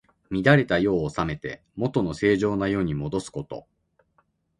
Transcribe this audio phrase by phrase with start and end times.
[0.31, 3.67] 乱れた世を治めて、もとの正常な世にもどすこと。